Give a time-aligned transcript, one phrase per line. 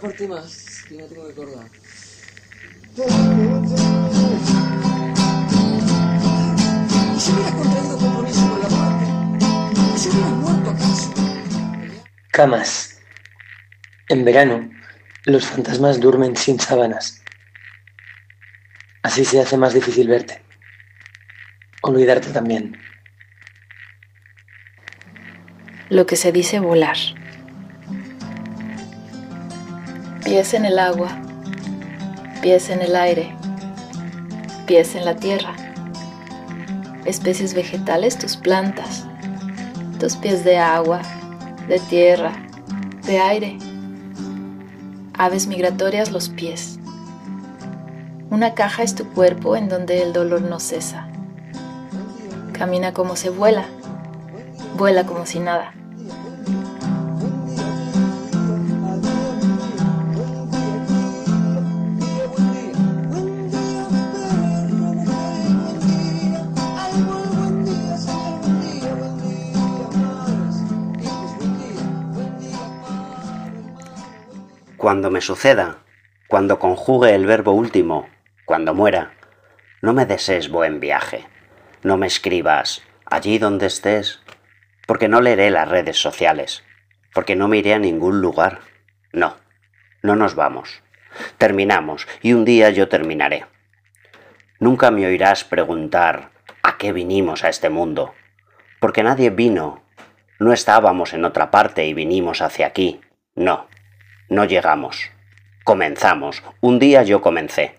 [0.00, 1.70] parte más que no tengo que acordar.
[7.16, 9.04] ¿Y si hubieras contraído compromiso con la muerte?
[9.94, 11.12] ¿Y si hubieras muerto acaso?
[12.32, 13.02] Camas.
[14.08, 14.70] En verano,
[15.24, 17.22] los fantasmas duermen sin sábanas.
[19.02, 20.42] Así se hace más difícil verte.
[21.82, 22.80] Olvidarte también.
[25.90, 26.96] Lo que se dice volar.
[30.30, 31.08] Pies en el agua,
[32.40, 33.34] pies en el aire,
[34.64, 35.56] pies en la tierra.
[37.04, 39.06] Especies vegetales, tus plantas,
[39.98, 41.02] tus pies de agua,
[41.66, 42.30] de tierra,
[43.08, 43.58] de aire.
[45.14, 46.78] Aves migratorias, los pies.
[48.30, 51.08] Una caja es tu cuerpo en donde el dolor no cesa.
[52.52, 53.64] Camina como se vuela,
[54.78, 55.74] vuela como si nada.
[74.80, 75.84] Cuando me suceda,
[76.26, 78.08] cuando conjugue el verbo último,
[78.46, 79.12] cuando muera,
[79.82, 81.26] no me desees buen viaje,
[81.82, 84.22] no me escribas allí donde estés,
[84.86, 86.64] porque no leeré las redes sociales,
[87.12, 88.60] porque no me iré a ningún lugar.
[89.12, 89.36] No,
[90.02, 90.82] no nos vamos.
[91.36, 93.44] Terminamos y un día yo terminaré.
[94.60, 96.30] Nunca me oirás preguntar
[96.62, 98.14] a qué vinimos a este mundo,
[98.80, 99.84] porque nadie vino.
[100.38, 103.02] No estábamos en otra parte y vinimos hacia aquí.
[103.34, 103.68] No,
[104.30, 105.10] no llegamos.
[105.64, 106.42] Comenzamos.
[106.60, 107.74] Un día yo comencé.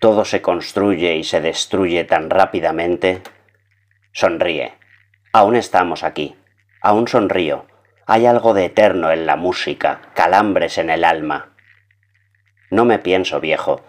[0.00, 3.20] Todo se construye y se destruye tan rápidamente.
[4.12, 4.74] Sonríe.
[5.32, 6.36] Aún estamos aquí.
[6.80, 7.66] Aún sonrío.
[8.06, 11.56] Hay algo de eterno en la música, calambres en el alma.
[12.70, 13.82] No me pienso viejo.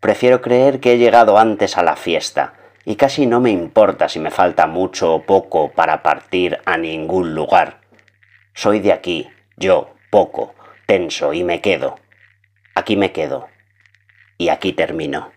[0.00, 4.18] Prefiero creer que he llegado antes a la fiesta, y casi no me importa si
[4.18, 7.80] me falta mucho o poco para partir a ningún lugar.
[8.54, 10.54] Soy de aquí, yo, poco,
[10.88, 12.00] tenso y me quedo.
[12.74, 13.50] Aquí me quedo.
[14.38, 15.32] Y aquí termino.